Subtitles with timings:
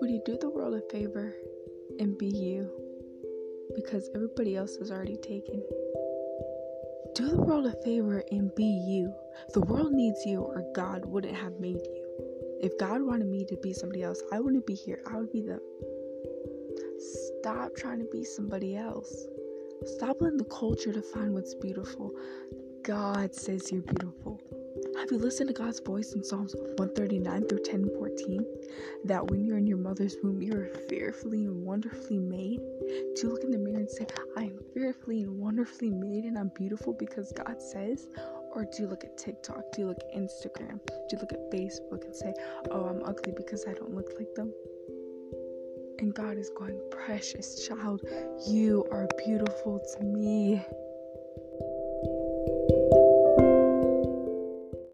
[0.00, 1.32] Would you do the world a favor
[2.00, 2.68] and be you?
[3.76, 5.62] Because everybody else is already taken.
[7.14, 9.14] Do the world a favor and be you.
[9.54, 12.58] The world needs you, or God wouldn't have made you.
[12.60, 15.04] If God wanted me to be somebody else, I wouldn't be here.
[15.06, 15.60] I would be them.
[17.38, 19.28] Stop trying to be somebody else.
[19.84, 22.12] Stop letting the culture define what's beautiful.
[22.82, 24.40] God says you're beautiful.
[24.96, 28.46] Have you listened to God's voice in Psalms 139 through 10 and 14?
[29.04, 32.60] That when you're in your mother's womb, you are fearfully and wonderfully made?
[33.16, 34.06] Do you look in the mirror and say,
[34.36, 38.06] I am fearfully and wonderfully made and I'm beautiful because God says?
[38.54, 39.72] Or do you look at TikTok?
[39.72, 40.78] Do you look at Instagram?
[40.86, 42.32] Do you look at Facebook and say,
[42.70, 44.52] Oh, I'm ugly because I don't look like them?
[45.98, 48.02] And God is going, Precious child,
[48.46, 50.64] you are beautiful to me.